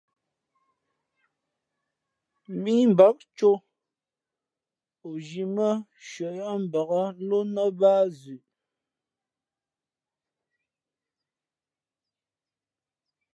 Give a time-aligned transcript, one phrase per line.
[2.63, 3.51] Mímbak cō,
[5.07, 8.41] o zhī mά nshʉαyάʼ mbǎk ló nά báá zʉʼ.